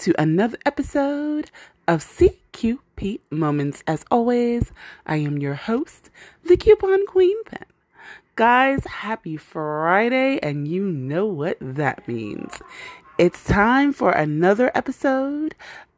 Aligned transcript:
to 0.00 0.18
another 0.18 0.56
episode 0.64 1.50
of 1.86 2.02
CQP 2.02 3.20
Moments. 3.30 3.84
As 3.86 4.02
always, 4.10 4.72
I 5.04 5.16
am 5.16 5.36
your 5.36 5.52
host, 5.52 6.08
the 6.42 6.56
Coupon 6.56 7.04
Queen 7.04 7.36
Pen. 7.44 7.66
Guys, 8.34 8.86
happy 8.86 9.36
Friday, 9.36 10.38
and 10.42 10.66
you 10.66 10.84
know 10.84 11.26
what 11.26 11.58
that 11.60 12.08
means. 12.08 12.62
It's 13.18 13.44
time 13.44 13.92
for 13.92 14.12
another 14.12 14.70
episode 14.74 15.54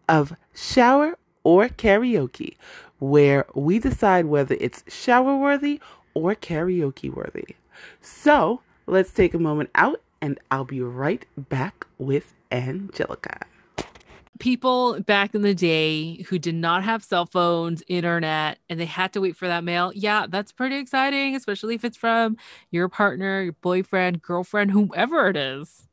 of 0.09 0.34
Shower 0.53 1.17
or 1.45 1.69
Karaoke, 1.69 2.57
where 2.98 3.47
we 3.55 3.79
decide 3.79 4.27
whether 4.27 4.57
it's 4.59 4.83
shower 4.89 5.37
worthy 5.37 5.79
or 6.12 6.34
karaoke 6.34 7.09
worthy. 7.09 7.55
So 8.01 8.62
let's 8.89 9.12
take 9.12 9.33
a 9.33 9.39
moment 9.39 9.71
out 9.77 10.01
and 10.21 10.41
I'll 10.51 10.65
be 10.65 10.83
right 10.83 11.25
back 11.37 11.87
with 11.98 12.34
Angelica. 12.51 13.47
People 14.43 15.01
back 15.03 15.37
in 15.37 15.43
the 15.43 15.55
day 15.55 16.23
who 16.23 16.37
did 16.37 16.57
not 16.57 16.83
have 16.83 17.05
cell 17.05 17.27
phones, 17.27 17.81
internet, 17.87 18.59
and 18.69 18.81
they 18.81 18.87
had 18.87 19.13
to 19.13 19.21
wait 19.21 19.37
for 19.37 19.47
that 19.47 19.63
mail. 19.63 19.93
Yeah, 19.95 20.27
that's 20.29 20.51
pretty 20.51 20.79
exciting, 20.79 21.37
especially 21.37 21.77
if 21.77 21.85
it's 21.85 21.97
from 21.97 22.37
your 22.73 22.89
partner, 22.89 23.41
your 23.43 23.53
boyfriend, 23.53 24.21
girlfriend, 24.21 24.73
whoever 24.73 25.29
it 25.29 25.37
is. 25.37 25.87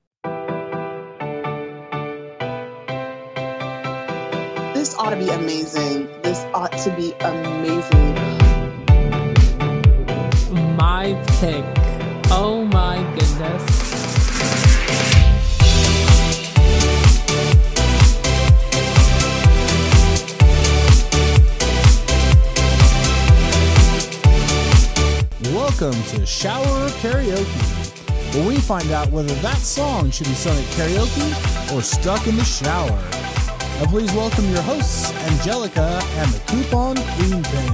This 4.73 4.95
ought 4.95 5.11
to 5.11 5.15
be 5.15 5.29
amazing. 5.29 6.07
This 6.23 6.39
ought 6.51 6.71
to 6.71 6.89
be 6.95 7.13
amazing. 7.19 8.15
My 10.75 11.13
pick. 11.39 11.63
Oh 12.31 12.65
my 12.65 12.97
goodness. 13.13 13.78
Welcome 25.79 26.03
to 26.07 26.25
Shower 26.25 26.89
Karaoke, 26.99 28.35
where 28.35 28.47
we 28.49 28.57
find 28.57 28.91
out 28.91 29.09
whether 29.11 29.33
that 29.35 29.59
song 29.59 30.11
should 30.11 30.27
be 30.27 30.33
sung 30.33 30.57
at 30.57 30.65
karaoke 30.73 31.73
or 31.73 31.81
stuck 31.81 32.27
in 32.27 32.35
the 32.35 32.43
shower. 32.43 32.89
Now 32.89 33.85
please 33.85 34.11
welcome 34.11 34.49
your 34.49 34.61
hosts, 34.63 35.13
Angelica 35.27 36.01
and 36.03 36.31
the 36.33 36.39
Coupon 36.47 36.97
Queen 36.97 37.43
Pen. 37.43 37.73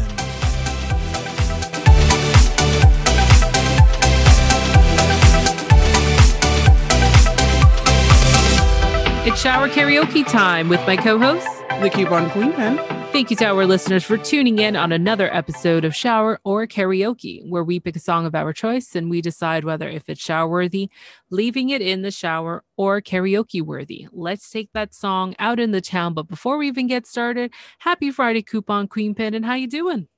It's 9.27 9.41
shower 9.41 9.67
karaoke 9.67 10.27
time 10.27 10.69
with 10.69 10.85
my 10.85 10.95
co 10.95 11.17
hosts. 11.17 11.49
The 11.81 11.89
Coupon 11.89 12.29
Queen 12.29 12.53
Pen. 12.53 12.94
Thank 13.15 13.29
you 13.29 13.37
to 13.37 13.45
our 13.45 13.65
listeners 13.65 14.03
for 14.03 14.17
tuning 14.17 14.59
in 14.59 14.75
on 14.75 14.91
another 14.91 15.33
episode 15.33 15.85
of 15.85 15.95
Shower 15.95 16.37
or 16.43 16.67
Karaoke, 16.67 17.49
where 17.49 17.63
we 17.63 17.79
pick 17.79 17.95
a 17.95 17.99
song 17.99 18.25
of 18.25 18.35
our 18.35 18.51
choice 18.51 18.93
and 18.93 19.09
we 19.09 19.21
decide 19.21 19.63
whether 19.63 19.87
if 19.87 20.09
it's 20.09 20.19
shower 20.19 20.49
worthy, 20.49 20.89
leaving 21.29 21.69
it 21.69 21.81
in 21.81 22.01
the 22.01 22.11
shower, 22.11 22.65
or 22.75 22.99
karaoke 22.99 23.61
worthy. 23.61 24.09
Let's 24.11 24.49
take 24.49 24.73
that 24.73 24.93
song 24.93 25.33
out 25.39 25.61
in 25.61 25.71
the 25.71 25.79
town. 25.79 26.13
But 26.13 26.27
before 26.27 26.57
we 26.57 26.67
even 26.67 26.87
get 26.87 27.07
started, 27.07 27.53
happy 27.79 28.11
Friday, 28.11 28.41
Coupon 28.41 28.89
Queen 28.89 29.15
Pen, 29.15 29.33
and 29.33 29.45
how 29.45 29.53
you 29.53 29.67
doing? 29.67 30.09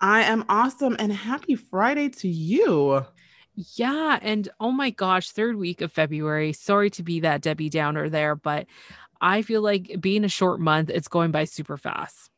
I 0.00 0.22
am 0.22 0.44
awesome 0.48 0.96
and 0.98 1.12
happy 1.12 1.54
Friday 1.54 2.08
to 2.08 2.28
you. 2.28 3.06
Yeah, 3.54 4.18
and 4.20 4.48
oh 4.58 4.72
my 4.72 4.90
gosh, 4.90 5.30
third 5.30 5.54
week 5.54 5.80
of 5.80 5.92
February. 5.92 6.54
Sorry 6.54 6.90
to 6.90 7.04
be 7.04 7.20
that 7.20 7.42
Debbie 7.42 7.68
Downer 7.68 8.08
there, 8.08 8.34
but 8.34 8.66
I 9.20 9.42
feel 9.42 9.62
like 9.62 9.96
being 10.00 10.24
a 10.24 10.28
short 10.28 10.60
month, 10.60 10.90
it's 10.90 11.08
going 11.08 11.30
by 11.30 11.44
super 11.44 11.76
fast. 11.76 12.30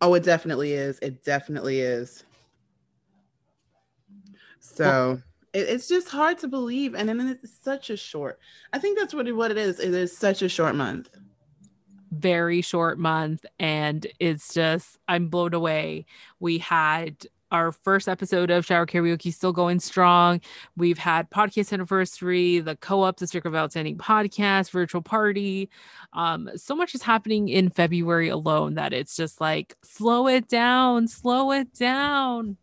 Oh, 0.00 0.14
it 0.14 0.22
definitely 0.22 0.72
is. 0.72 0.98
It 1.00 1.22
definitely 1.24 1.80
is. 1.80 2.24
So 4.60 4.84
well, 4.84 5.22
it, 5.52 5.68
it's 5.68 5.88
just 5.88 6.08
hard 6.08 6.38
to 6.38 6.48
believe. 6.48 6.94
And 6.94 7.08
then 7.08 7.20
it's 7.20 7.52
such 7.62 7.90
a 7.90 7.96
short. 7.96 8.38
I 8.72 8.78
think 8.78 8.98
that's 8.98 9.12
what 9.12 9.28
it, 9.28 9.32
what 9.32 9.50
it 9.50 9.58
is. 9.58 9.78
It 9.78 9.92
is 9.92 10.16
such 10.16 10.42
a 10.42 10.48
short 10.48 10.74
month. 10.74 11.10
Very 12.10 12.62
short 12.62 12.98
month. 12.98 13.44
And 13.58 14.06
it's 14.18 14.54
just, 14.54 14.98
I'm 15.06 15.28
blown 15.28 15.54
away. 15.54 16.06
We 16.38 16.58
had 16.58 17.26
our 17.50 17.72
first 17.72 18.08
episode 18.08 18.50
of 18.50 18.64
Shower 18.64 18.86
Karaoke 18.86 19.32
still 19.32 19.52
going 19.52 19.80
strong. 19.80 20.40
We've 20.76 20.98
had 20.98 21.30
podcast 21.30 21.72
anniversary, 21.72 22.60
the 22.60 22.76
co-op 22.76 23.16
the 23.18 23.26
Circle 23.26 23.50
of 23.50 23.56
Outstanding 23.56 23.98
podcast, 23.98 24.70
virtual 24.70 25.02
party. 25.02 25.70
Um, 26.12 26.50
so 26.56 26.74
much 26.74 26.94
is 26.94 27.02
happening 27.02 27.48
in 27.48 27.70
February 27.70 28.28
alone 28.28 28.74
that 28.74 28.92
it's 28.92 29.16
just 29.16 29.40
like 29.40 29.76
slow 29.82 30.28
it 30.28 30.48
down, 30.48 31.08
slow 31.08 31.52
it 31.52 31.72
down. 31.74 32.56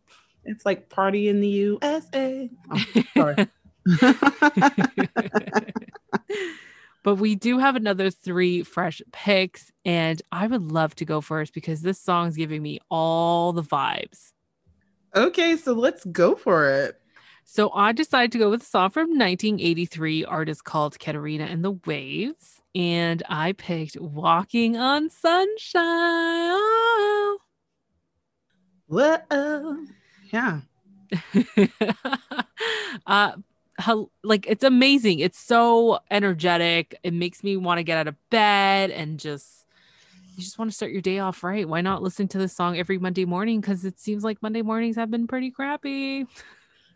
It's 0.44 0.64
like 0.64 0.88
party 0.88 1.28
in 1.28 1.40
the 1.40 1.48
USA. 1.48 2.50
Oh, 2.70 2.84
sorry. 3.16 3.48
but 7.02 7.14
we 7.16 7.34
do 7.34 7.58
have 7.58 7.76
another 7.76 8.10
three 8.10 8.62
fresh 8.62 9.00
picks, 9.12 9.70
and 9.84 10.20
I 10.32 10.46
would 10.46 10.70
love 10.72 10.94
to 10.96 11.04
go 11.04 11.20
first 11.20 11.54
because 11.54 11.82
this 11.82 12.00
song's 12.00 12.36
giving 12.36 12.62
me 12.62 12.80
all 12.90 13.52
the 13.52 13.62
vibes. 13.62 14.32
Okay, 15.18 15.56
so 15.56 15.72
let's 15.72 16.04
go 16.04 16.36
for 16.36 16.70
it. 16.70 17.00
So 17.42 17.72
I 17.72 17.90
decided 17.90 18.30
to 18.32 18.38
go 18.38 18.50
with 18.50 18.62
a 18.62 18.66
song 18.66 18.90
from 18.90 19.08
1983, 19.18 20.24
artist 20.24 20.62
called 20.62 20.96
Katrina 21.00 21.42
and 21.44 21.64
the 21.64 21.72
Waves, 21.86 22.62
and 22.72 23.20
I 23.28 23.50
picked 23.52 24.00
Walking 24.00 24.76
on 24.76 25.10
Sunshine. 25.10 25.74
Oh. 26.54 27.38
Whoa. 28.86 29.86
Yeah. 30.30 30.60
uh 33.06 33.32
like 34.22 34.46
it's 34.46 34.62
amazing. 34.62 35.18
It's 35.18 35.40
so 35.40 35.98
energetic. 36.12 36.96
It 37.02 37.12
makes 37.12 37.42
me 37.42 37.56
want 37.56 37.78
to 37.78 37.82
get 37.82 37.98
out 37.98 38.06
of 38.06 38.14
bed 38.30 38.92
and 38.92 39.18
just 39.18 39.57
you 40.38 40.44
just 40.44 40.58
want 40.58 40.70
to 40.70 40.74
start 40.74 40.92
your 40.92 41.02
day 41.02 41.18
off 41.18 41.42
right. 41.42 41.68
Why 41.68 41.80
not 41.80 42.00
listen 42.00 42.28
to 42.28 42.38
this 42.38 42.54
song 42.54 42.78
every 42.78 42.96
Monday 42.96 43.24
morning? 43.24 43.60
Because 43.60 43.84
it 43.84 43.98
seems 43.98 44.22
like 44.22 44.40
Monday 44.40 44.62
mornings 44.62 44.94
have 44.94 45.10
been 45.10 45.26
pretty 45.26 45.50
crappy. 45.50 46.26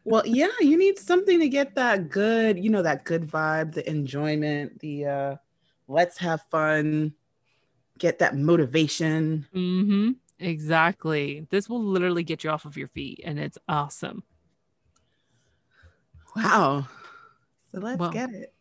well, 0.04 0.22
yeah, 0.26 0.46
you 0.60 0.78
need 0.78 0.96
something 0.96 1.40
to 1.40 1.48
get 1.48 1.74
that 1.74 2.08
good, 2.08 2.62
you 2.62 2.70
know, 2.70 2.82
that 2.82 3.04
good 3.04 3.26
vibe, 3.26 3.74
the 3.74 3.88
enjoyment, 3.90 4.78
the 4.78 5.06
uh 5.06 5.36
let's 5.88 6.18
have 6.18 6.42
fun, 6.52 7.14
get 7.98 8.20
that 8.20 8.36
motivation. 8.36 9.48
Mm-hmm. 9.52 10.10
Exactly. 10.38 11.44
This 11.50 11.68
will 11.68 11.82
literally 11.82 12.22
get 12.22 12.44
you 12.44 12.50
off 12.50 12.64
of 12.64 12.76
your 12.76 12.88
feet, 12.88 13.22
and 13.24 13.40
it's 13.40 13.58
awesome. 13.68 14.22
Wow. 16.36 16.86
So 17.72 17.80
let's 17.80 17.98
well, 17.98 18.10
get 18.10 18.30
it 18.30 18.54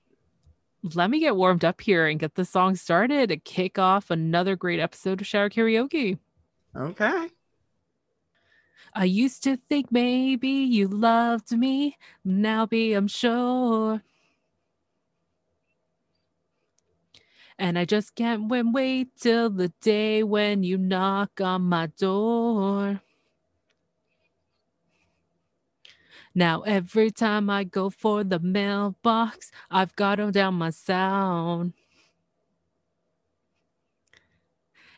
let 0.83 1.09
me 1.09 1.19
get 1.19 1.35
warmed 1.35 1.63
up 1.63 1.81
here 1.81 2.07
and 2.07 2.19
get 2.19 2.35
the 2.35 2.45
song 2.45 2.75
started 2.75 3.29
to 3.29 3.37
kick 3.37 3.77
off 3.77 4.09
another 4.09 4.55
great 4.55 4.79
episode 4.79 5.21
of 5.21 5.27
Shower 5.27 5.49
Karaoke. 5.49 6.17
Okay. 6.75 7.29
I 8.93 9.05
used 9.05 9.43
to 9.43 9.57
think 9.69 9.91
maybe 9.91 10.49
you 10.49 10.87
loved 10.87 11.51
me. 11.51 11.97
Now 12.25 12.65
be 12.65 12.93
I'm 12.93 13.07
sure. 13.07 14.01
And 17.57 17.77
I 17.77 17.85
just 17.85 18.15
can't 18.15 18.49
wait 18.49 19.09
till 19.19 19.49
the 19.51 19.69
day 19.81 20.23
when 20.23 20.63
you 20.63 20.77
knock 20.77 21.39
on 21.39 21.61
my 21.61 21.87
door. 21.87 23.01
Now 26.33 26.61
every 26.61 27.11
time 27.11 27.49
I 27.49 27.63
go 27.63 27.89
for 27.89 28.23
the 28.23 28.39
mailbox, 28.39 29.51
I've 29.69 29.95
got 29.95 30.15
to 30.15 30.31
down 30.31 30.55
my 30.55 30.69
sound. 30.69 31.73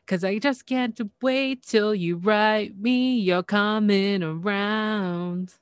Cause 0.05 0.23
I 0.23 0.37
just 0.37 0.65
can't 0.65 0.99
wait 1.21 1.63
till 1.63 1.95
you 1.95 2.17
write 2.17 2.77
me 2.77 3.15
you're 3.19 3.41
coming 3.41 4.21
around. 4.21 5.55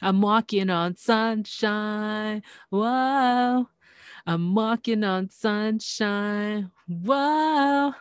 I'm 0.00 0.20
walking 0.20 0.70
on 0.70 0.96
sunshine. 0.96 2.42
Whoa. 2.70 3.68
I'm 4.26 4.54
walking 4.54 5.04
on 5.04 5.30
sunshine. 5.30 6.70
Whoa. 6.88 7.92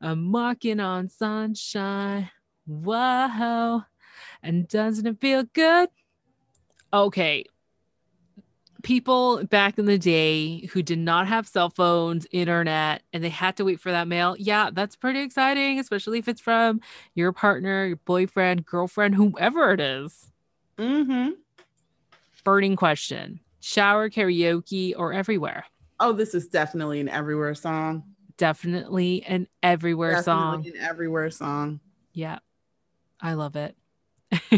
I'm 0.00 0.30
walking 0.32 0.80
on 0.80 1.08
sunshine. 1.08 2.30
Whoa. 2.66 3.82
And 4.42 4.68
doesn't 4.68 5.06
it 5.06 5.20
feel 5.20 5.44
good? 5.52 5.88
Okay. 6.92 7.44
People 8.82 9.44
back 9.44 9.78
in 9.78 9.86
the 9.86 9.98
day 9.98 10.66
who 10.66 10.82
did 10.82 10.98
not 10.98 11.26
have 11.26 11.48
cell 11.48 11.70
phones, 11.70 12.26
internet, 12.30 13.02
and 13.12 13.24
they 13.24 13.30
had 13.30 13.56
to 13.56 13.64
wait 13.64 13.80
for 13.80 13.90
that 13.90 14.06
mail. 14.06 14.36
Yeah, 14.38 14.70
that's 14.72 14.94
pretty 14.94 15.20
exciting, 15.20 15.78
especially 15.78 16.18
if 16.18 16.28
it's 16.28 16.40
from 16.40 16.80
your 17.14 17.32
partner, 17.32 17.86
your 17.86 17.96
boyfriend, 17.96 18.66
girlfriend, 18.66 19.14
whoever 19.14 19.72
it 19.72 19.80
is. 19.80 20.30
Mm-hmm. 20.76 21.30
Burning 22.44 22.76
question. 22.76 23.40
Shower, 23.60 24.10
karaoke, 24.10 24.92
or 24.94 25.14
everywhere? 25.14 25.64
Oh, 25.98 26.12
this 26.12 26.34
is 26.34 26.48
definitely 26.48 27.00
an 27.00 27.08
everywhere 27.08 27.54
song. 27.54 28.02
Definitely 28.36 29.22
an 29.22 29.48
everywhere 29.62 30.22
song. 30.22 30.62
Definitely 30.62 30.80
an 30.80 30.86
everywhere 30.86 31.30
song. 31.30 31.80
Yeah. 32.12 32.40
I 33.20 33.32
love 33.32 33.56
it. 33.56 33.74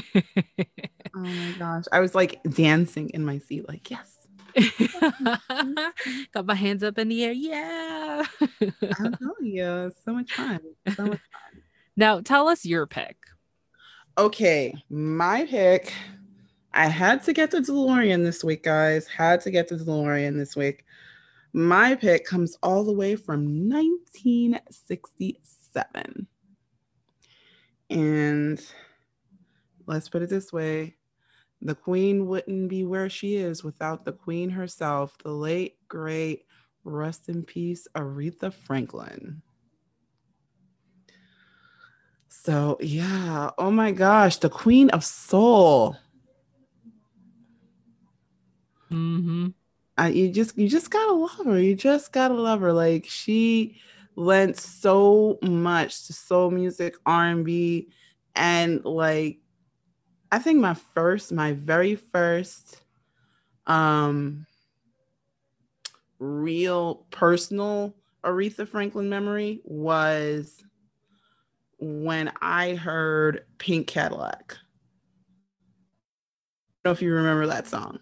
Oh 1.17 1.21
my 1.21 1.55
gosh. 1.59 1.85
I 1.93 2.01
was 2.01 2.15
like 2.15 2.43
dancing 2.43 3.09
in 3.11 3.25
my 3.25 3.39
seat, 3.39 3.67
like, 3.67 3.91
yes. 3.91 4.19
Got 6.33 6.45
my 6.45 6.55
hands 6.55 6.83
up 6.83 6.99
in 6.99 7.09
the 7.09 7.25
air. 7.25 7.33
Yeah. 7.33 8.27
I'm 8.99 9.15
telling 9.15 9.47
you, 9.47 9.91
so 10.05 10.13
much 10.13 10.31
fun. 10.33 10.61
So 10.95 11.07
much 11.07 11.21
fun. 11.21 11.63
now 11.97 12.21
tell 12.21 12.49
us 12.49 12.67
your 12.67 12.87
pick. 12.87 13.17
Okay, 14.19 14.75
my 14.91 15.47
pick. 15.47 15.95
I 16.75 16.89
had 16.89 17.23
to 17.25 17.33
get 17.33 17.51
the 17.51 17.61
DeLorean 17.61 18.23
this 18.23 18.45
week, 18.45 18.63
guys. 18.63 19.07
Had 19.07 19.41
to 19.43 19.51
get 19.51 19.69
the 19.69 19.77
DeLorean 19.77 20.37
this 20.37 20.55
week. 20.55 20.85
My 21.55 21.95
pick 21.95 22.27
comes 22.27 22.59
all 22.63 22.85
the 22.85 22.93
way 22.93 23.17
from 23.17 23.71
1967. 23.71 26.27
And 27.89 28.61
let's 29.87 30.09
put 30.09 30.23
it 30.23 30.29
this 30.29 30.53
way 30.53 30.97
the 31.63 31.75
queen 31.75 32.27
wouldn't 32.27 32.69
be 32.69 32.85
where 32.85 33.09
she 33.09 33.37
is 33.37 33.65
without 33.65 34.05
the 34.05 34.13
queen 34.13 34.51
herself, 34.51 35.17
the 35.25 35.31
late, 35.31 35.79
great, 35.89 36.45
rest 36.85 37.29
in 37.29 37.43
peace, 37.43 37.89
Aretha 37.95 38.53
Franklin. 38.53 39.43
So, 42.29 42.77
yeah, 42.81 43.51
oh 43.59 43.71
my 43.71 43.91
gosh, 43.91 44.37
the 44.37 44.51
queen 44.51 44.91
of 44.91 45.03
soul. 45.03 45.97
Mm-hmm. 48.93 49.49
I, 49.99 50.09
you 50.09 50.31
just 50.31 50.57
you 50.59 50.69
just 50.69 50.91
gotta 50.91 51.13
love 51.13 51.47
her. 51.47 51.59
You 51.59 51.75
just 51.75 52.13
gotta 52.13 52.35
love 52.35 52.61
her. 52.61 52.73
Like 52.73 53.07
she 53.07 53.81
lent 54.15 54.61
so 54.61 55.39
much 55.43 56.07
to 56.07 56.13
soul 56.13 56.51
music, 56.51 56.97
R 57.05 57.25
and 57.25 57.45
B, 57.45 57.89
and 58.37 58.85
like 58.85 59.39
I 60.33 60.39
think 60.39 60.61
my 60.61 60.75
first, 60.75 61.33
my 61.33 61.53
very 61.53 61.95
first, 61.95 62.83
um, 63.67 64.47
real 66.19 67.07
personal 67.11 67.95
Aretha 68.25 68.67
Franklin 68.67 69.09
memory 69.09 69.61
was 69.65 70.65
when 71.79 72.33
I 72.41 72.75
heard 72.75 73.45
Pink 73.59 73.87
Cadillac. 73.87 74.57
I 76.79 76.89
don't 76.89 76.91
know 76.91 76.91
if 76.93 77.03
you 77.03 77.13
remember 77.13 77.47
that 77.47 77.67
song. 77.67 78.01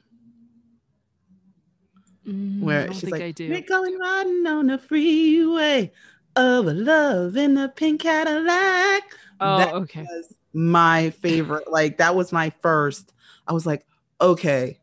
Mm, 2.27 2.62
where 2.62 2.93
she's 2.93 3.11
like, 3.11 3.23
I 3.23 3.32
do. 3.32 3.50
"We're 3.50 3.61
going 3.62 3.99
riding 3.99 4.47
on 4.47 4.69
the 4.69 4.79
freeway 4.79 5.93
of 6.37 6.65
love 6.67 7.37
in 7.37 7.59
a 7.59 7.69
pink 7.69 8.00
Cadillac." 8.00 9.03
Oh, 9.41 9.59
that 9.59 9.75
okay. 9.75 10.03
was 10.03 10.35
my 10.55 11.11
favorite. 11.11 11.71
Like 11.71 11.99
that 11.99 12.15
was 12.15 12.33
my 12.33 12.51
first. 12.62 13.12
I 13.47 13.53
was 13.53 13.67
like, 13.67 13.85
okay, 14.21 14.79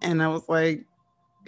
and 0.00 0.22
I 0.22 0.28
was 0.28 0.48
like, 0.48 0.86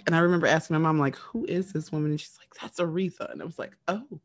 and 0.05 0.15
I 0.15 0.19
remember 0.19 0.47
asking 0.47 0.75
my 0.75 0.79
mom, 0.81 0.99
like, 0.99 1.15
"Who 1.15 1.45
is 1.45 1.73
this 1.73 1.91
woman?" 1.91 2.11
And 2.11 2.19
she's 2.21 2.37
like, 2.39 2.53
"That's 2.61 2.79
Aretha," 2.79 3.31
and 3.31 3.41
I 3.41 3.45
was 3.45 3.57
like, 3.57 3.75
"Oh." 3.87 4.19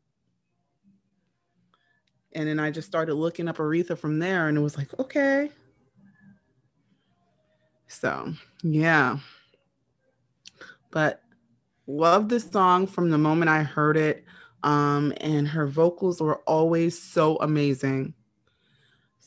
And 2.33 2.47
then 2.47 2.59
I 2.59 2.71
just 2.71 2.87
started 2.87 3.15
looking 3.15 3.47
up 3.47 3.57
Aretha 3.57 3.97
from 3.97 4.19
there, 4.19 4.47
and 4.47 4.57
it 4.57 4.61
was 4.61 4.77
like, 4.77 4.97
okay. 4.99 5.51
So, 7.87 8.33
yeah 8.63 9.19
but 10.93 11.23
love 11.87 12.29
this 12.29 12.49
song 12.49 12.87
from 12.87 13.09
the 13.09 13.17
moment 13.17 13.49
I 13.49 13.63
heard 13.63 13.97
it. 13.97 14.23
Um, 14.61 15.11
and 15.17 15.45
her 15.47 15.67
vocals 15.67 16.21
were 16.21 16.41
always 16.43 17.01
so 17.01 17.35
amazing. 17.37 18.13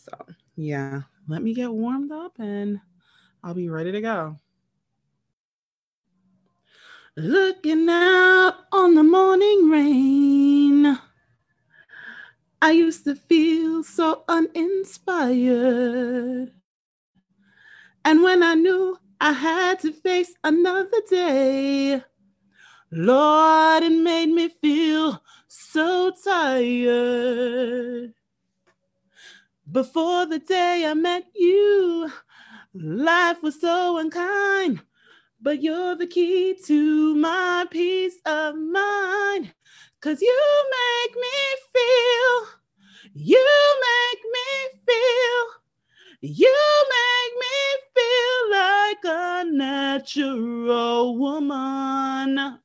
So, 0.08 0.26
yeah, 0.56 1.02
let 1.26 1.42
me 1.42 1.52
get 1.52 1.72
warmed 1.72 2.12
up 2.12 2.38
and 2.38 2.80
I'll 3.42 3.54
be 3.54 3.68
ready 3.68 3.90
to 3.90 4.00
go. 4.00 4.36
Looking 7.16 7.88
out 7.88 8.54
on 8.72 8.94
the 8.94 9.02
morning 9.02 9.68
rain, 9.68 10.98
I 12.62 12.70
used 12.70 13.04
to 13.04 13.16
feel 13.16 13.82
so 13.82 14.22
uninspired. 14.28 15.32
And 18.04 18.22
when 18.22 18.42
I 18.44 18.54
knew 18.54 18.98
I 19.20 19.32
had 19.32 19.80
to 19.80 19.92
face 19.92 20.34
another 20.44 21.00
day. 21.08 22.02
Lord, 22.92 23.82
it 23.82 23.90
made 23.90 24.28
me 24.28 24.48
feel 24.48 25.22
so 25.48 26.12
tired. 26.24 28.12
Before 29.70 30.26
the 30.26 30.38
day 30.38 30.86
I 30.86 30.94
met 30.94 31.26
you, 31.34 32.08
life 32.72 33.42
was 33.42 33.60
so 33.60 33.98
unkind, 33.98 34.80
but 35.40 35.60
you're 35.60 35.96
the 35.96 36.06
key 36.06 36.56
to 36.66 37.14
my 37.16 37.66
peace 37.68 38.16
of 38.24 38.54
mind. 38.54 39.52
Cause 40.00 40.22
you 40.22 40.40
make 40.70 41.16
me 41.16 41.28
feel, 41.74 42.46
you 43.12 43.44
make 43.88 44.22
me 44.36 44.80
feel, 44.86 45.46
you 46.20 46.54
make 46.96 47.34
me 47.40 47.56
feel 47.96 48.50
like 48.52 49.04
a 49.04 49.44
natural 49.50 51.18
woman. 51.18 52.60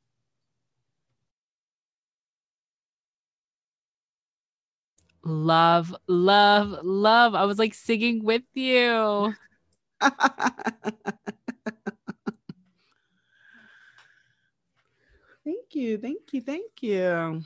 Love, 5.32 5.96
love, 6.08 6.80
love. 6.84 7.36
I 7.36 7.46
was 7.46 7.58
like 7.58 7.74
singing 7.74 8.22
with 8.26 8.42
you. 8.54 9.34
thank 10.02 10.14
you, 15.72 15.98
thank 15.98 16.34
you, 16.34 16.42
thank 16.42 16.72
you. 16.82 17.44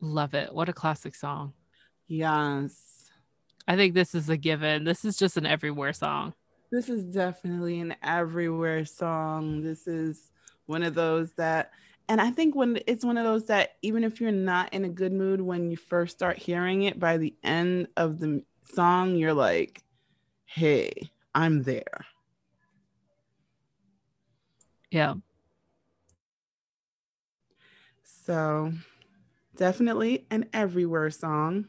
Love 0.00 0.34
it. 0.34 0.54
What 0.54 0.68
a 0.68 0.72
classic 0.72 1.16
song. 1.16 1.54
Yes, 2.06 3.10
I 3.66 3.74
think 3.74 3.94
this 3.94 4.14
is 4.14 4.28
a 4.28 4.36
given. 4.36 4.84
This 4.84 5.04
is 5.04 5.16
just 5.16 5.36
an 5.36 5.44
everywhere 5.44 5.92
song. 5.92 6.34
this 6.70 6.88
is 6.88 7.02
definitely 7.02 7.80
an 7.80 7.96
everywhere 8.04 8.84
song. 8.84 9.60
This 9.60 9.88
is 9.88 10.30
one 10.66 10.84
of 10.84 10.94
those 10.94 11.32
that, 11.32 11.72
and 12.08 12.20
I 12.20 12.30
think 12.30 12.54
when 12.54 12.78
it's 12.86 13.04
one 13.04 13.16
of 13.16 13.24
those 13.24 13.46
that 13.46 13.76
even 13.82 14.04
if 14.04 14.20
you're 14.20 14.32
not 14.32 14.72
in 14.74 14.84
a 14.84 14.88
good 14.88 15.12
mood 15.12 15.40
when 15.40 15.70
you 15.70 15.76
first 15.76 16.16
start 16.16 16.38
hearing 16.38 16.82
it, 16.82 16.98
by 16.98 17.16
the 17.16 17.34
end 17.42 17.88
of 17.96 18.18
the 18.18 18.44
song, 18.74 19.16
you're 19.16 19.34
like, 19.34 19.82
hey, 20.44 21.10
I'm 21.34 21.62
there. 21.62 22.04
Yeah. 24.90 25.14
So 28.04 28.72
definitely 29.56 30.26
an 30.30 30.46
everywhere 30.52 31.10
song. 31.10 31.68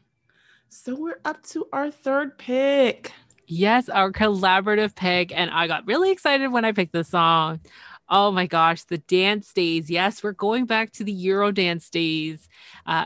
So 0.70 0.96
we're 0.96 1.20
up 1.24 1.44
to 1.48 1.68
our 1.72 1.92
third 1.92 2.38
pick. 2.38 3.12
Yes, 3.48 3.90
our 3.90 4.12
collaborative 4.12 4.96
pick. 4.96 5.36
And 5.36 5.52
I 5.52 5.68
got 5.68 5.86
really 5.86 6.12
excited 6.12 6.48
when 6.52 6.66
I 6.66 6.72
picked 6.72 6.94
this 6.94 7.10
song. 7.10 7.60
Oh 8.10 8.32
my 8.32 8.48
gosh, 8.48 8.84
the 8.84 8.98
dance 8.98 9.54
days. 9.54 9.90
Yes, 9.90 10.24
we're 10.24 10.34
going 10.34 10.66
back 10.66 10.92
to 10.94 11.04
the 11.04 11.12
Euro 11.12 11.52
dance 11.52 11.90
days. 11.90 12.48
Uh, 12.86 13.06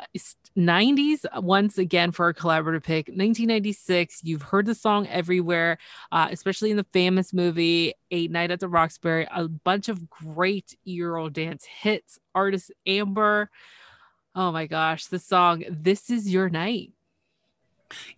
90s 0.58 1.24
once 1.42 1.78
again 1.78 2.12
for 2.12 2.26
our 2.26 2.34
collaborative 2.34 2.84
pick. 2.84 3.08
1996. 3.08 4.22
You've 4.24 4.42
heard 4.42 4.66
the 4.66 4.74
song 4.74 5.08
everywhere, 5.08 5.78
uh, 6.12 6.28
especially 6.32 6.72
in 6.72 6.78
the 6.78 6.86
famous 6.94 7.32
movie 7.32 7.94
A 8.10 8.28
Night 8.28 8.50
at 8.50 8.60
the 8.60 8.68
Roxbury. 8.68 9.28
A 9.32 9.48
bunch 9.48 9.88
of 9.88 10.10
great 10.10 10.76
Euro 10.84 11.30
dance 11.30 11.64
hits. 11.66 12.20
Artist 12.34 12.72
Amber. 12.86 13.50
Oh 14.36 14.52
my 14.52 14.66
gosh, 14.66 15.06
the 15.06 15.20
song 15.20 15.64
This 15.70 16.10
Is 16.10 16.32
Your 16.32 16.50
Night. 16.50 16.92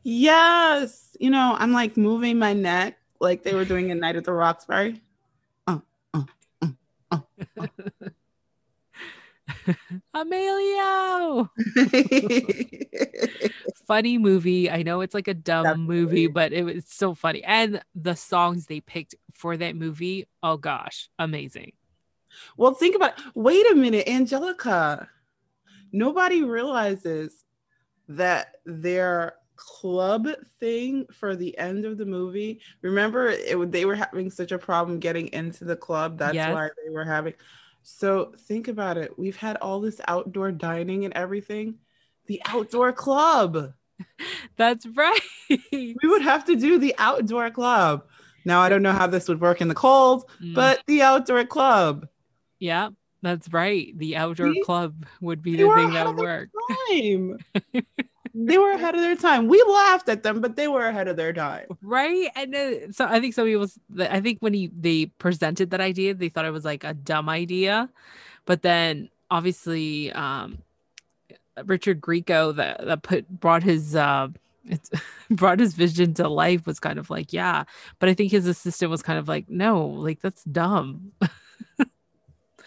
Yes. 0.02 1.16
You 1.20 1.30
know, 1.30 1.56
I'm 1.58 1.74
like 1.74 1.98
moving 1.98 2.40
my 2.40 2.54
neck 2.54 2.98
like 3.20 3.44
they 3.44 3.54
were 3.54 3.66
doing 3.66 3.92
a 3.92 3.96
night 3.96 4.16
at 4.16 4.24
the 4.24 4.34
Roxbury. 4.34 5.02
Emilio. 10.14 11.50
funny 13.88 14.18
movie. 14.18 14.70
I 14.70 14.84
know 14.84 15.02
it's 15.02 15.14
like 15.14 15.28
a 15.28 15.34
dumb 15.34 15.64
Definitely. 15.64 15.96
movie, 15.96 16.28
but 16.28 16.54
it 16.54 16.64
was 16.64 16.86
so 16.88 17.14
funny. 17.14 17.44
And 17.44 17.82
the 17.96 18.16
songs 18.16 18.66
they 18.66 18.82
picked 18.82 19.16
for 19.34 19.58
that 19.58 19.76
movie, 19.76 20.28
oh 20.44 20.58
gosh, 20.58 21.10
amazing. 21.18 21.74
well, 22.58 22.74
think 22.74 22.96
about 22.96 23.18
it. 23.18 23.26
wait 23.36 23.70
a 23.72 23.76
minute, 23.76 24.08
Angelica. 24.08 25.10
Nobody 25.92 26.44
realizes 26.44 27.44
that 28.08 28.56
their 28.66 29.34
club 29.56 30.28
thing 30.60 31.06
for 31.12 31.36
the 31.36 31.58
end 31.58 31.86
of 31.86 31.98
the 31.98 32.06
movie. 32.06 32.62
Remember, 32.82 33.30
it 33.30 33.72
they 33.72 33.86
were 33.86 33.96
having 33.96 34.30
such 34.30 34.52
a 34.52 34.58
problem 34.58 35.00
getting 35.00 35.28
into 35.34 35.66
the 35.66 35.76
club. 35.76 36.18
That's 36.18 36.36
Yes. 36.36 36.54
why 36.54 36.70
they 36.84 36.94
were 36.94 37.04
having. 37.04 37.34
So 37.84 38.34
think 38.48 38.68
about 38.68 38.98
it. 38.98 39.18
We've 39.18 39.38
had 39.38 39.58
all 39.58 39.80
this 39.82 40.00
outdoor 40.08 40.52
dining 40.52 41.06
and 41.06 41.14
everything. 41.14 41.76
The 42.28 42.42
outdoor 42.46 42.92
club. 42.94 43.74
That's 44.58 44.86
right. 44.86 45.20
We 45.50 45.98
would 46.04 46.22
have 46.22 46.46
to 46.46 46.56
do 46.56 46.78
the 46.78 46.96
outdoor 46.98 47.50
club. 47.50 48.04
Now 48.46 48.62
I 48.62 48.70
don't 48.70 48.82
know 48.84 48.92
how 48.94 49.08
this 49.08 49.28
would 49.28 49.42
work 49.42 49.62
in 49.62 49.68
the 49.68 49.76
cold, 49.76 50.30
Mm, 50.42 50.56
but 50.56 50.82
the 50.88 51.02
outdoor 51.02 51.46
club. 51.46 52.08
yeah, 52.60 52.90
that's 53.22 53.52
right. 53.52 53.98
The 53.98 54.16
outdoor 54.16 54.54
See? 54.54 54.62
club 54.64 55.06
would 55.22 55.42
be 55.42 55.56
the 55.58 55.70
thing 55.74 55.92
that 55.92 56.08
would 56.08 56.18
work. 56.18 56.50
time. 58.40 58.46
they 58.48 58.58
were 58.58 58.72
ahead 58.72 58.96
of 58.96 59.02
their 59.02 59.16
time. 59.16 59.48
We 59.48 59.64
laughed 59.64 60.10
at 60.10 60.24
them, 60.24 60.42
but 60.42 60.56
they 60.56 60.68
were 60.68 60.86
ahead 60.88 61.08
of 61.08 61.16
their 61.18 61.34
time. 61.34 61.68
right 61.82 62.30
and 62.36 62.56
uh, 62.56 62.92
so 62.92 63.06
i 63.06 63.20
think 63.20 63.34
some 63.34 63.46
people 63.46 63.64
s- 63.64 63.80
i 64.10 64.20
think 64.22 64.38
when 64.42 64.54
he 64.54 64.70
they 64.80 65.08
presented 65.18 65.72
that 65.72 65.82
idea 65.82 66.14
they 66.14 66.30
thought 66.30 66.46
it 66.46 66.52
was 66.52 66.66
like 66.66 66.84
a 66.84 66.94
dumb 66.94 67.30
idea 67.30 67.90
but 68.46 68.62
then 68.62 69.10
obviously 69.32 70.12
um 70.14 70.58
richard 71.66 72.00
grieco 72.02 72.56
that, 72.56 72.86
that 72.86 73.04
put 73.04 73.28
brought 73.30 73.64
his 73.64 73.96
uh 73.96 74.28
it's 74.66 74.90
brought 75.30 75.60
his 75.60 75.74
vision 75.74 76.14
to 76.14 76.28
life 76.28 76.66
was 76.66 76.80
kind 76.80 77.00
of 77.00 77.10
like 77.10 77.34
yeah 77.34 77.64
but 78.00 78.10
i 78.10 78.14
think 78.14 78.32
his 78.32 78.48
assistant 78.48 78.90
was 78.92 79.02
kind 79.02 79.20
of 79.20 79.28
like 79.28 79.50
no 79.50 79.86
like 79.86 80.22
that's 80.22 80.44
dumb 80.46 81.12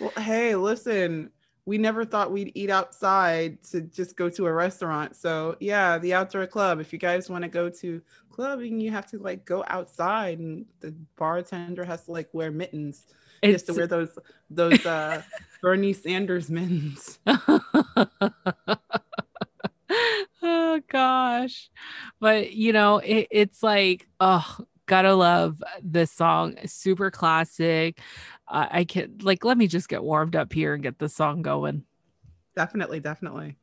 Well, 0.01 0.13
hey, 0.19 0.57
listen, 0.57 1.31
we 1.65 1.79
never 1.79 2.05
thought 2.05 2.33
we'd 2.33 2.53
eat 2.55 2.71
outside 2.71 3.63
to 3.71 3.83
just 3.83 4.17
go 4.17 4.29
to 4.29 4.47
a 4.47 4.53
restaurant. 4.53 5.15
So 5.17 5.57
yeah, 5.61 5.99
the 5.99 6.15
outdoor 6.15 6.47
club. 6.47 6.81
If 6.81 6.93
you 6.93 6.99
guys 6.99 7.31
want 7.31 7.43
to 7.43 7.49
go 7.49 7.69
to 7.69 8.03
clubbing, 8.31 8.81
you 8.81 8.91
have 8.91 9.07
to 9.11 9.19
like 9.19 9.45
go 9.45 9.65
outside 9.69 10.39
and 10.41 10.67
the 10.81 10.95
bartender 11.17 11.85
has 11.85 12.05
to 12.07 12.13
like 12.13 12.29
wear 12.33 12.51
mittens. 12.51 13.07
He 13.43 13.53
has 13.53 13.63
it's 13.63 13.73
to 13.73 13.75
wear 13.75 13.87
those 13.87 14.19
those 14.51 14.85
uh 14.85 15.23
Bernie 15.61 15.93
Sanders 15.93 16.51
mittens. 16.51 17.21
oh 20.45 20.81
gosh 20.89 21.71
but 22.21 22.53
you 22.53 22.73
know 22.73 22.97
it, 22.99 23.29
it's 23.31 23.63
like 23.63 24.09
oh 24.21 24.59
gotta 24.87 25.15
love 25.15 25.63
this 25.83 26.11
song 26.11 26.57
super 26.67 27.11
classic 27.11 28.01
uh, 28.53 28.69
i 28.71 28.85
can 28.85 29.19
like 29.23 29.45
let 29.45 29.59
me 29.59 29.67
just 29.67 29.89
get 29.89 30.05
warmed 30.05 30.37
up 30.37 30.53
here 30.53 30.75
and 30.75 30.83
get 30.85 30.99
the 30.99 31.09
song 31.09 31.43
going. 31.43 31.85
Definitely, 32.55 33.01
definitely. 33.01 33.57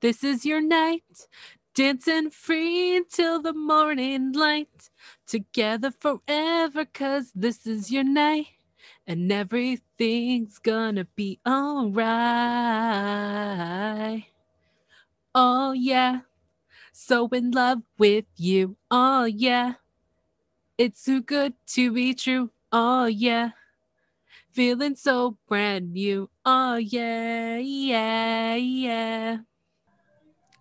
this 0.00 0.24
is 0.24 0.46
your 0.46 0.62
night 0.62 1.28
dancing 1.74 2.30
free 2.30 3.02
till 3.10 3.40
the 3.42 3.52
morning 3.52 4.32
light 4.32 4.90
together 5.26 5.90
forever 5.90 6.84
cause 6.86 7.30
this 7.34 7.66
is 7.66 7.92
your 7.92 8.02
night 8.02 8.46
and 9.06 9.30
everything's 9.30 10.58
gonna 10.58 11.04
be 11.16 11.38
all 11.44 11.90
right 11.90 12.16
oh 15.34 15.72
yeah 15.72 16.20
so 16.92 17.28
in 17.28 17.50
love 17.50 17.82
with 17.98 18.24
you 18.36 18.76
oh 18.90 19.24
yeah. 19.24 19.74
It's 20.78 21.04
too 21.04 21.20
good 21.20 21.52
to 21.74 21.92
be 21.92 22.14
true 22.14 22.50
oh 22.72 23.06
yeah. 23.06 23.50
Feeling 24.52 24.94
so 24.96 25.38
brand 25.48 25.92
new. 25.92 26.30
Oh 26.44 26.76
yeah 26.76 27.56
yeah 27.58 28.54
yeah 28.56 29.38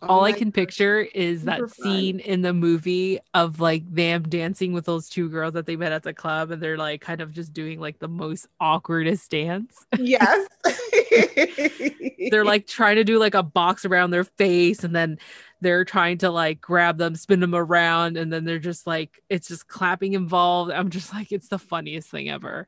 Oh 0.02 0.08
all 0.08 0.22
Oh 0.22 0.26
I 0.26 0.34
can 0.34 0.52
gosh. 0.52 0.52
picture 0.52 1.02
is 1.02 1.46
that 1.46 1.68
super 1.68 1.70
fun. 1.70 2.10
scene 2.10 2.20
in 2.20 2.42
the 2.42 2.54
movie 2.54 3.20
of 3.34 3.60
like 3.60 3.84
them 3.94 4.24
dancing 4.24 4.74
with 4.74 4.86
those 4.86 5.08
two 5.10 5.30
girls 5.30 5.54
that 5.54 5.66
they 5.68 5.76
met 5.76 5.92
at 5.92 6.04
the 6.04 6.14
club 6.14 6.52
and 6.52 6.62
they're 6.62 6.78
like 6.78 7.02
kind 7.02 7.22
of 7.22 7.32
just 7.32 7.54
doing 7.54 7.80
like 7.80 8.00
the 8.00 8.08
most 8.08 8.48
awkwardest 8.62 9.30
dance. 9.30 9.86
Yes. 9.98 10.48
they're 12.30 12.46
like 12.46 12.68
trying 12.68 12.96
to 12.98 13.04
do 13.04 13.18
like 13.20 13.34
a 13.34 13.44
box 13.44 13.86
around 13.86 14.12
their 14.12 14.24
face 14.24 14.84
and 14.84 14.96
then 14.96 15.18
they're 15.62 15.86
trying 15.86 16.18
to 16.20 16.30
like 16.30 16.62
grab 16.62 16.98
them, 16.98 17.16
spin 17.16 17.40
them 17.40 17.56
around, 17.56 18.18
and 18.18 18.32
then 18.32 18.46
they're 18.46 18.60
just 18.60 18.88
like 18.88 19.22
it's 19.30 19.48
just 19.48 19.68
clapping 19.68 20.14
involved. 20.14 20.72
I'm 20.72 20.90
just 20.90 21.14
like, 21.14 21.32
it's 21.32 21.50
the 21.50 21.60
funniest 21.60 22.10
thing 22.10 22.30
ever. 22.30 22.68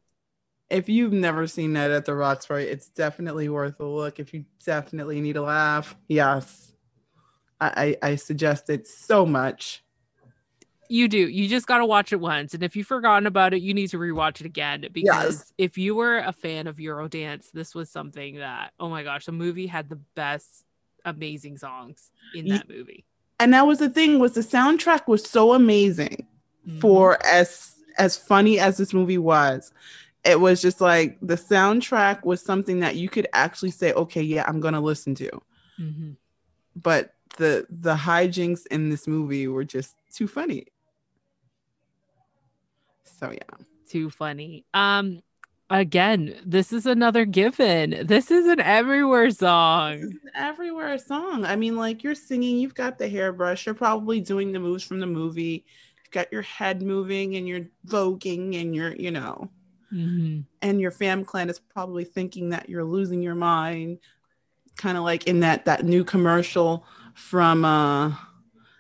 if 0.70 0.88
you've 0.88 1.14
never 1.14 1.48
seen 1.48 1.74
that 1.74 1.92
at 1.92 2.06
the 2.06 2.16
Roxbury, 2.16 2.66
it's 2.68 2.90
definitely 2.90 3.50
worth 3.50 3.80
a 3.80 3.86
look. 3.86 4.20
If 4.20 4.34
you 4.34 4.46
definitely 4.66 5.20
need 5.22 5.36
a 5.38 5.42
laugh, 5.42 5.96
yes, 6.08 6.71
I, 7.62 7.98
I, 8.02 8.16
suggest 8.16 8.70
it 8.70 8.88
so 8.88 9.26
much. 9.26 9.84
You 10.90 11.08
do. 11.08 11.18
You 11.18 11.48
just 11.48 11.68
got 11.68 11.78
to 11.78 11.86
watch 11.86 12.12
it 12.12 12.20
once. 12.20 12.54
And 12.54 12.64
if 12.64 12.76
you've 12.76 12.88
forgotten 12.88 13.28
about 13.28 13.54
it, 13.54 13.62
you 13.62 13.74
need 13.74 13.88
to 13.92 13.98
rewatch 13.98 14.42
it 14.42 14.46
again 14.46 14.88
because 14.92 15.54
if 15.58 15.78
you 15.78 15.96
were 15.96 16.18
a 16.18 16.34
fan 16.34 16.68
of 16.68 16.78
Eurodance, 16.78 17.52
this 17.52 17.74
was 17.76 17.90
something 17.90 18.38
that, 18.38 18.74
oh 18.80 18.90
my 18.90 19.04
gosh, 19.04 19.26
the 19.26 19.32
movie 19.32 19.68
had 19.68 19.90
the 19.90 20.00
best, 20.16 20.66
amazing 21.06 21.58
songs 21.58 22.12
in 22.36 22.48
that 22.50 22.68
movie. 22.68 23.06
And 23.40 23.54
that 23.54 23.66
was 23.66 23.80
the 23.80 23.90
thing 23.90 24.20
was 24.20 24.34
the 24.34 24.42
soundtrack 24.42 25.08
was 25.08 25.24
so 25.24 25.54
amazing 25.54 26.28
for 26.80 27.24
as 27.26 27.76
as 27.98 28.18
funny 28.18 28.60
as 28.60 28.78
this 28.78 28.94
movie 28.94 29.18
was. 29.18 29.72
It 30.24 30.40
was 30.40 30.62
just 30.62 30.82
like 30.82 31.18
the 31.22 31.36
soundtrack 31.36 32.24
was 32.24 32.42
something 32.42 32.82
that 32.82 32.96
you 32.96 33.10
could 33.10 33.28
actually 33.34 33.72
say, 33.72 33.94
okay, 33.94 34.22
yeah, 34.22 34.46
I'm 34.48 34.60
gonna 34.60 34.82
listen 34.82 35.16
to. 35.16 35.42
Mhm. 35.80 36.18
But 36.76 37.16
the 37.38 37.66
the 37.70 37.96
hijinks 37.96 38.66
in 38.68 38.90
this 38.90 39.08
movie 39.08 39.48
were 39.48 39.64
just 39.64 39.96
too 40.14 40.28
funny. 40.28 40.66
So 43.04 43.32
yeah. 43.32 43.64
too 43.88 44.10
funny. 44.10 44.66
Um, 44.74 45.22
again, 45.70 46.36
this 46.46 46.74
is 46.74 46.86
another 46.86 47.26
given. 47.26 48.06
This 48.08 48.32
is 48.32 48.48
an 48.48 48.60
everywhere 48.60 49.28
This 49.28 49.40
song. 49.40 49.94
is 50.00 50.10
an 50.12 50.32
everywhere 50.36 50.98
song. 50.98 51.46
I 51.46 51.56
mean, 51.56 51.76
like 51.76 52.04
you're 52.04 52.16
singing, 52.16 52.58
you've 52.58 52.76
got 52.76 52.98
the 52.98 53.08
hairbrush, 53.08 53.66
you're 53.66 53.76
probably 53.76 54.20
doing 54.22 54.52
the 54.52 54.60
moves 54.60 54.84
from 54.84 55.00
the 55.00 55.06
movie. 55.08 55.66
You've 56.04 56.12
got 56.12 56.32
your 56.32 56.42
head 56.42 56.82
moving 56.82 57.36
and 57.36 57.48
you're 57.48 57.68
voguing 57.88 58.60
and 58.60 58.76
you're, 58.76 58.96
you 58.96 59.12
know, 59.12 59.50
Mhm. 59.94 60.46
and 60.62 60.82
your 60.82 60.92
fam 60.92 61.24
clan 61.26 61.50
is 61.50 61.60
probably 61.60 62.06
thinking 62.06 62.50
that 62.50 62.70
you're 62.70 62.84
losing 62.86 63.22
your 63.22 63.36
mind. 63.36 64.00
Kind 64.78 64.98
of 64.98 65.04
like 65.04 65.28
in 65.28 65.42
that 65.42 65.66
that 65.66 65.84
new 65.86 66.04
commercial 66.04 66.86
from 67.14 67.66
uh, 67.66 68.14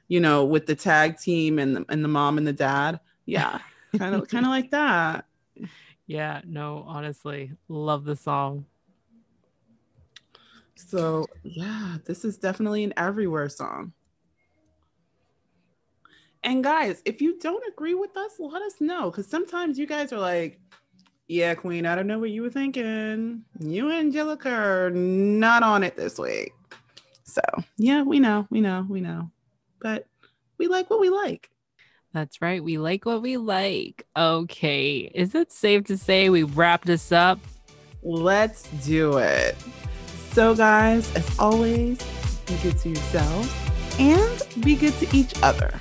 you 0.07 0.19
know, 0.19 0.45
with 0.45 0.65
the 0.65 0.75
tag 0.75 1.17
team 1.17 1.57
and 1.57 1.75
the, 1.75 1.85
and 1.87 2.03
the 2.03 2.09
mom 2.09 2.37
and 2.37 2.45
the 2.45 2.53
dad. 2.53 2.99
Yeah. 3.25 3.59
Kind 3.97 4.15
of 4.15 4.27
kind 4.27 4.45
of 4.45 4.49
like 4.49 4.71
that. 4.71 5.25
Yeah, 6.07 6.41
no, 6.45 6.83
honestly, 6.85 7.53
love 7.69 8.03
the 8.03 8.17
song. 8.17 8.65
So 10.75 11.27
yeah, 11.43 11.97
this 12.05 12.25
is 12.25 12.37
definitely 12.37 12.83
an 12.83 12.93
everywhere 12.97 13.47
song. 13.47 13.93
And 16.43 16.63
guys, 16.63 17.01
if 17.05 17.21
you 17.21 17.39
don't 17.39 17.63
agree 17.71 17.93
with 17.93 18.17
us, 18.17 18.33
let 18.39 18.61
us 18.63 18.81
know. 18.81 19.11
Because 19.11 19.27
sometimes 19.27 19.77
you 19.77 19.85
guys 19.85 20.11
are 20.11 20.19
like, 20.19 20.59
yeah, 21.27 21.53
Queen, 21.53 21.85
I 21.85 21.95
don't 21.95 22.07
know 22.07 22.19
what 22.19 22.31
you 22.31 22.41
were 22.41 22.49
thinking. 22.49 23.43
You 23.59 23.89
and 23.89 23.99
Angelica 23.99 24.49
are 24.49 24.89
not 24.89 25.63
on 25.63 25.83
it 25.83 25.95
this 25.95 26.17
week. 26.19 26.51
So 27.31 27.41
yeah, 27.77 28.03
we 28.03 28.19
know, 28.19 28.45
we 28.49 28.59
know, 28.59 28.85
we 28.89 28.99
know. 28.99 29.31
But 29.79 30.05
we 30.57 30.67
like 30.67 30.89
what 30.89 30.99
we 30.99 31.09
like. 31.09 31.49
That's 32.13 32.41
right. 32.41 32.61
We 32.61 32.77
like 32.77 33.05
what 33.05 33.21
we 33.21 33.37
like. 33.37 34.05
Okay. 34.17 35.09
Is 35.15 35.33
it 35.33 35.51
safe 35.51 35.85
to 35.85 35.97
say 35.97 36.29
we 36.29 36.43
wrap 36.43 36.83
this 36.83 37.11
up? 37.13 37.39
Let's 38.03 38.63
do 38.85 39.17
it. 39.17 39.55
So, 40.33 40.53
guys, 40.55 41.13
as 41.15 41.39
always, 41.39 42.01
be 42.45 42.55
good 42.63 42.77
to 42.79 42.89
yourselves 42.89 43.53
and 43.97 44.41
be 44.61 44.75
good 44.75 44.93
to 44.95 45.15
each 45.15 45.33
other. 45.41 45.71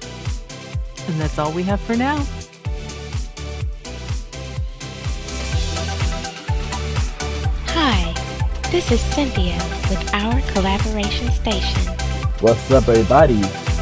And 1.09 1.21
that's 1.21 1.39
all 1.39 1.53
we 1.53 1.65
have 1.65 1.81
for 1.81 1.97
now. 1.97 2.25
Hi, 7.67 8.13
this 8.71 8.93
is 8.93 9.01
Cynthia 9.01 9.80
with 9.91 10.15
our 10.15 10.41
collaboration 10.53 11.31
station. 11.33 11.83
What's 12.41 12.71
up, 12.71 12.89
everybody? 12.89 13.35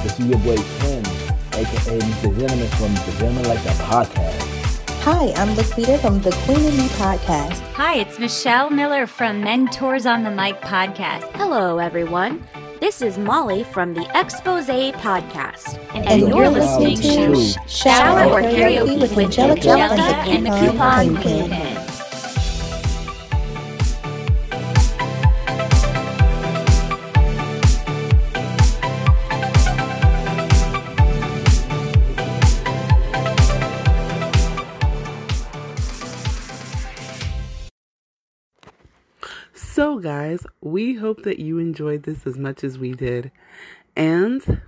This 0.03 0.19
is 0.19 0.27
your 0.27 0.39
boy 0.39 0.57
Ken, 0.79 1.05
aka 1.53 1.99
Mr. 1.99 2.39
Gentleman 2.39 2.69
from 2.69 2.95
the 2.95 3.17
Gentleman 3.19 3.45
Like 3.45 3.63
That 3.63 3.77
podcast. 3.77 4.91
Hi, 5.03 5.33
I'm 5.37 5.55
Laquita 5.55 6.01
from 6.01 6.21
the 6.23 6.31
Queen 6.45 6.65
and 6.65 6.77
Me 6.79 6.89
podcast. 6.89 7.61
Hi, 7.75 7.97
it's 7.97 8.19
Michelle 8.19 8.71
Miller 8.71 9.07
from 9.07 9.43
Mentors 9.43 10.07
on 10.07 10.25
the 10.25 10.31
Mic 10.31 10.61
podcast. 10.63 11.31
Hello, 11.35 11.79
everyone. 11.79 12.43
This 12.81 13.03
is 13.03 13.19
Molly 13.19 13.65
from 13.65 13.93
the 13.93 14.09
Expose 14.15 14.67
Podcast. 14.67 15.79
And, 15.95 16.07
And 16.07 16.21
you're, 16.23 16.45
you're 16.45 16.49
listening, 16.49 16.97
listening 16.97 17.35
to 17.35 17.53
to 17.53 17.69
Shower 17.69 18.31
or 18.31 18.41
Karaoke 18.41 19.01
with 19.01 19.19
Angelica 19.19 19.69
Angelica 19.69 19.93
and 19.93 20.47
the 20.47 20.51
and 20.51 20.65
the 20.65 20.73
Coupon 20.73 21.07
Coupon 21.07 21.23
Queen. 21.23 21.49
Queen. 21.49 21.78
Guys, 40.01 40.47
we 40.61 40.95
hope 40.95 41.25
that 41.25 41.41
you 41.41 41.59
enjoyed 41.59 42.05
this 42.05 42.25
as 42.25 42.39
much 42.39 42.63
as 42.63 42.79
we 42.79 42.93
did. 42.93 43.33
And, 43.97 44.63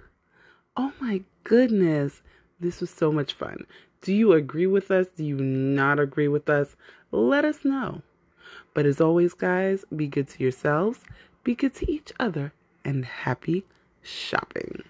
oh 0.77 0.93
my 1.01 1.23
goodness, 1.45 2.21
this 2.59 2.81
was 2.81 2.91
so 2.91 3.13
much 3.13 3.35
fun. 3.35 3.65
Do 4.03 4.13
you 4.13 4.33
agree 4.33 4.67
with 4.67 4.91
us? 4.91 5.07
Do 5.17 5.25
you 5.25 5.37
not 5.37 6.01
agree 6.01 6.27
with 6.27 6.49
us? 6.49 6.75
Let 7.13 7.45
us 7.45 7.65
know. 7.65 8.03
But 8.75 8.87
as 8.87 9.01
always, 9.01 9.35
guys, 9.35 9.85
be 9.95 10.09
good 10.09 10.27
to 10.29 10.43
yourselves, 10.43 11.01
be 11.45 11.55
good 11.55 11.75
to 11.77 11.91
each 11.91 12.13
other, 12.19 12.53
and 12.85 13.05
happy 13.05 13.65
shopping. 14.03 14.83